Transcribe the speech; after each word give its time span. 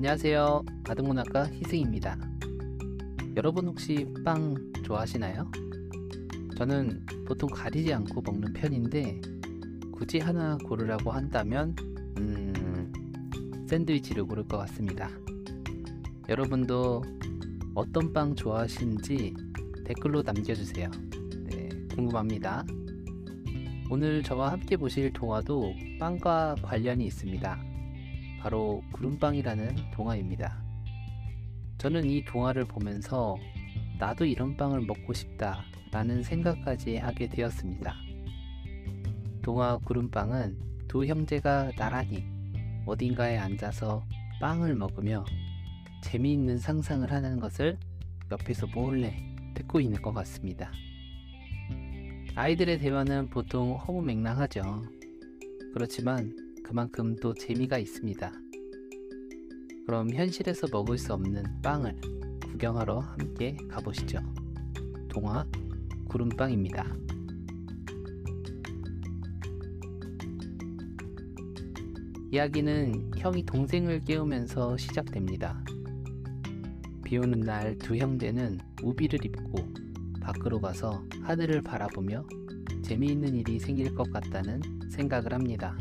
안녕하세요. 0.00 0.64
아동문학가 0.88 1.48
희승입니다. 1.48 2.16
여러분 3.36 3.66
혹시 3.66 4.10
빵 4.24 4.56
좋아하시나요? 4.82 5.50
저는 6.56 7.04
보통 7.26 7.50
가리지 7.50 7.92
않고 7.92 8.22
먹는 8.22 8.54
편인데 8.54 9.20
굳이 9.92 10.18
하나 10.18 10.56
고르라고 10.56 11.10
한다면 11.10 11.76
음, 12.16 12.90
샌드위치를 13.68 14.24
고를 14.24 14.44
것 14.44 14.56
같습니다. 14.56 15.10
여러분도 16.30 17.02
어떤 17.74 18.10
빵 18.14 18.34
좋아하시는지 18.34 19.34
댓글로 19.84 20.22
남겨주세요. 20.22 20.90
네, 21.50 21.68
궁금합니다. 21.94 22.64
오늘 23.90 24.22
저와 24.22 24.52
함께 24.52 24.78
보실 24.78 25.12
동화도 25.12 25.74
빵과 25.98 26.54
관련이 26.62 27.04
있습니다. 27.04 27.79
바로 28.40 28.82
구름빵이라는 28.92 29.90
동화입니다. 29.92 30.62
저는 31.78 32.08
이 32.08 32.24
동화를 32.24 32.64
보면서 32.64 33.36
나도 33.98 34.24
이런 34.24 34.56
빵을 34.56 34.80
먹고 34.80 35.12
싶다 35.12 35.62
라는 35.92 36.22
생각까지 36.22 36.96
하게 36.96 37.28
되었습니다. 37.28 37.94
동화 39.42 39.78
구름빵은 39.78 40.58
두 40.88 41.04
형제가 41.04 41.72
나란히 41.76 42.24
어딘가에 42.86 43.36
앉아서 43.38 44.02
빵을 44.40 44.74
먹으며 44.74 45.24
재미있는 46.02 46.58
상상을 46.58 47.10
하는 47.10 47.40
것을 47.40 47.78
옆에서 48.32 48.66
몰래 48.68 49.14
듣고 49.54 49.80
있는 49.80 50.00
것 50.00 50.12
같습니다. 50.12 50.70
아이들의 52.34 52.78
대화는 52.78 53.28
보통 53.28 53.76
허무맹랑하죠. 53.76 54.82
그렇지만 55.74 56.49
그만큼 56.70 57.16
또 57.16 57.34
재미가 57.34 57.78
있습니다. 57.78 58.32
그럼 59.86 60.08
현실에서 60.12 60.68
먹을 60.70 60.98
수 60.98 61.12
없는 61.12 61.42
빵을 61.62 62.00
구경하러 62.46 63.00
함께 63.00 63.56
가보시죠. 63.68 64.20
동화 65.08 65.44
구름빵입니다. 66.08 66.86
이야기는 72.30 73.10
형이 73.16 73.44
동생을 73.44 74.02
깨우면서 74.02 74.76
시작됩니다. 74.76 75.64
비 77.02 77.18
오는 77.18 77.40
날 77.40 77.76
두 77.78 77.96
형제는 77.96 78.60
우비를 78.80 79.24
입고 79.24 79.58
밖으로 80.20 80.60
가서 80.60 81.02
하늘을 81.22 81.62
바라보며 81.62 82.24
재미있는 82.82 83.34
일이 83.34 83.58
생길 83.58 83.92
것 83.92 84.08
같다는 84.12 84.62
생각을 84.88 85.32
합니다. 85.32 85.76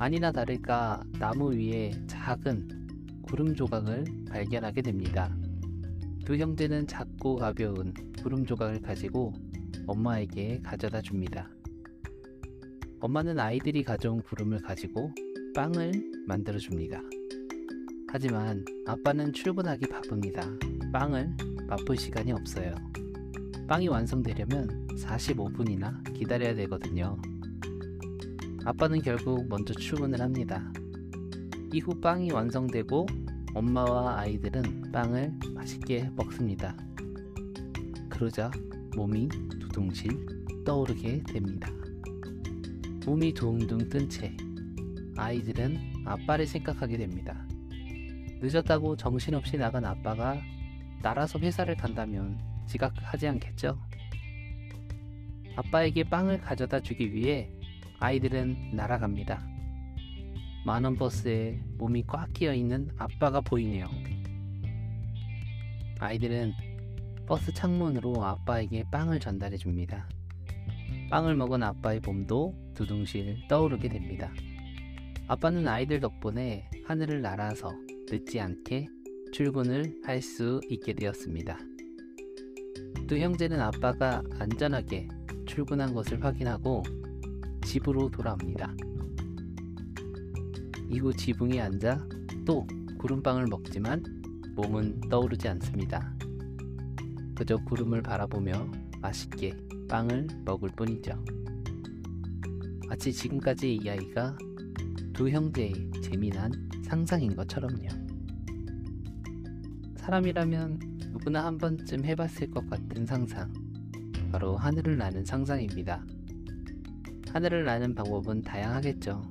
아니나 0.00 0.32
다를까 0.32 1.02
나무 1.18 1.52
위에 1.52 1.92
작은 2.06 3.20
구름 3.20 3.54
조각을 3.54 4.06
발견하게 4.30 4.80
됩니다. 4.80 5.36
두 6.24 6.38
형제는 6.38 6.86
작고 6.86 7.36
가벼운 7.36 7.92
구름 8.22 8.46
조각을 8.46 8.80
가지고 8.80 9.34
엄마에게 9.86 10.62
가져다 10.62 11.02
줍니다. 11.02 11.50
엄마는 13.00 13.38
아이들이 13.38 13.82
가져온 13.82 14.22
구름을 14.22 14.62
가지고 14.62 15.12
빵을 15.54 15.92
만들어 16.26 16.56
줍니다. 16.56 17.02
하지만 18.08 18.64
아빠는 18.86 19.34
출근하기 19.34 19.86
바쁩니다. 19.86 20.48
빵을 20.94 21.36
맛볼 21.68 21.98
시간이 21.98 22.32
없어요. 22.32 22.74
빵이 23.68 23.88
완성되려면 23.88 24.88
45분이나 24.96 26.14
기다려야 26.14 26.54
되거든요. 26.54 27.20
아빠는 28.64 29.00
결국 29.00 29.48
먼저 29.48 29.72
출근을 29.72 30.20
합니다. 30.20 30.70
이후 31.72 31.98
빵이 31.98 32.30
완성되고 32.30 33.06
엄마와 33.54 34.18
아이들은 34.20 34.92
빵을 34.92 35.32
맛있게 35.54 36.10
먹습니다. 36.14 36.76
그러자 38.10 38.50
몸이 38.94 39.28
두둥실 39.60 40.64
떠오르게 40.64 41.22
됩니다. 41.22 41.70
몸이 43.06 43.32
둥둥 43.32 43.88
뜬 43.88 44.08
채 44.10 44.36
아이들은 45.16 46.04
아빠를 46.04 46.46
생각하게 46.46 46.98
됩니다. 46.98 47.46
늦었다고 48.42 48.96
정신없이 48.96 49.56
나간 49.56 49.86
아빠가 49.86 50.38
날아서 51.02 51.38
회사를 51.38 51.76
간다면 51.76 52.38
지각하지 52.66 53.26
않겠죠? 53.26 53.78
아빠에게 55.56 56.04
빵을 56.04 56.40
가져다 56.40 56.80
주기 56.80 57.12
위해 57.12 57.50
아이들은 58.02 58.70
날아갑니다. 58.72 59.46
만원 60.64 60.96
버스에 60.96 61.60
몸이 61.76 62.04
꽉 62.06 62.32
끼어 62.32 62.54
있는 62.54 62.88
아빠가 62.96 63.42
보이네요. 63.42 63.88
아이들은 65.98 66.54
버스 67.26 67.52
창문으로 67.52 68.24
아빠에게 68.24 68.84
빵을 68.90 69.20
전달해 69.20 69.58
줍니다. 69.58 70.08
빵을 71.10 71.36
먹은 71.36 71.62
아빠의 71.62 72.00
몸도 72.00 72.54
두둥실 72.74 73.36
떠오르게 73.48 73.90
됩니다. 73.90 74.32
아빠는 75.28 75.68
아이들 75.68 76.00
덕분에 76.00 76.70
하늘을 76.86 77.20
날아서 77.20 77.70
늦지 78.10 78.40
않게 78.40 78.88
출근을 79.32 80.00
할 80.04 80.22
수 80.22 80.60
있게 80.70 80.94
되었습니다. 80.94 81.58
두 83.06 83.18
형제는 83.18 83.60
아빠가 83.60 84.22
안전하게 84.38 85.08
출근한 85.46 85.92
것을 85.92 86.24
확인하고 86.24 86.82
집으로 87.62 88.10
돌아옵니다. 88.10 88.74
이후 90.88 91.12
지붕에 91.14 91.60
앉아 91.60 92.06
또 92.44 92.66
구름빵을 92.98 93.46
먹지만 93.46 94.02
몸은 94.56 95.00
떠오르지 95.08 95.48
않습니다. 95.48 96.14
그저 97.34 97.56
구름을 97.56 98.02
바라보며 98.02 98.70
맛있게 99.00 99.56
빵을 99.88 100.26
먹을 100.44 100.68
뿐이죠. 100.70 101.22
마치 102.88 103.12
지금까지의 103.12 103.76
이야기가 103.76 104.36
두 105.12 105.30
형제의 105.30 105.90
재미난 106.02 106.50
상상인 106.82 107.36
것처럼요. 107.36 107.88
사람이라면 109.96 110.80
누구나 111.12 111.44
한 111.44 111.56
번쯤 111.56 112.04
해봤을 112.04 112.50
것 112.50 112.68
같은 112.68 113.06
상상. 113.06 113.52
바로 114.32 114.56
하늘을 114.56 114.96
나는 114.96 115.24
상상입니다. 115.24 116.04
하늘을 117.32 117.64
나는 117.64 117.94
방법은 117.94 118.42
다양하겠죠. 118.42 119.22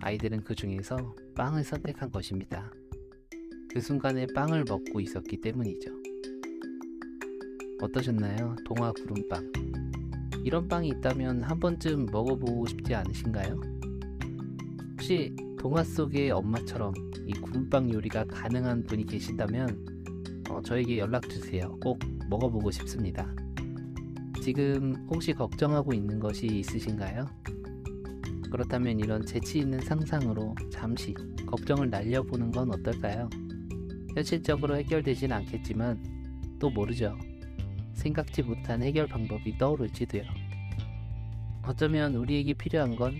아이들은 0.00 0.42
그 0.42 0.54
중에서 0.56 1.14
빵을 1.36 1.62
선택한 1.62 2.10
것입니다. 2.10 2.72
그 3.70 3.80
순간에 3.80 4.26
빵을 4.34 4.64
먹고 4.68 5.00
있었기 5.00 5.40
때문이죠. 5.40 5.92
어떠셨나요? 7.80 8.56
동화 8.64 8.90
구름빵. 8.92 9.52
이런 10.44 10.66
빵이 10.66 10.88
있다면 10.88 11.44
한 11.44 11.60
번쯤 11.60 12.06
먹어보고 12.06 12.66
싶지 12.66 12.94
않으신가요? 12.96 13.60
혹시 14.92 15.36
동화 15.56 15.84
속의 15.84 16.32
엄마처럼 16.32 16.94
이 17.28 17.32
구름빵 17.32 17.92
요리가 17.92 18.24
가능한 18.24 18.82
분이 18.84 19.06
계신다면 19.06 20.42
어, 20.50 20.60
저에게 20.62 20.98
연락 20.98 21.28
주세요. 21.30 21.78
꼭 21.80 22.00
먹어보고 22.28 22.72
싶습니다. 22.72 23.32
지금 24.44 24.94
혹시 25.08 25.32
걱정하고 25.32 25.94
있는 25.94 26.20
것이 26.20 26.44
있으신가요? 26.44 27.26
그렇다면 28.50 29.00
이런 29.00 29.24
재치 29.24 29.60
있는 29.60 29.80
상상으로 29.80 30.54
잠시 30.70 31.14
걱정을 31.46 31.88
날려보는 31.88 32.50
건 32.50 32.70
어떨까요? 32.70 33.30
현실적으로 34.14 34.76
해결되진 34.76 35.32
않겠지만 35.32 36.58
또 36.58 36.68
모르죠. 36.68 37.16
생각지 37.94 38.42
못한 38.42 38.82
해결 38.82 39.06
방법이 39.06 39.56
떠오를지도요. 39.56 40.24
어쩌면 41.62 42.14
우리에게 42.14 42.52
필요한 42.52 42.96
건 42.96 43.14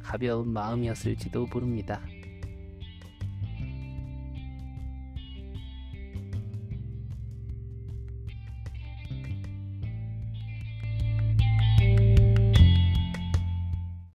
가벼운 0.00 0.52
마음이었을지도 0.52 1.48
모릅니다. 1.52 2.00